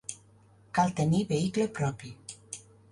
[0.79, 2.15] Cal tenir vehicle propi.